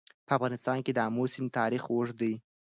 [0.27, 2.33] په افغانستان کې د آمو سیند تاریخ اوږد دی.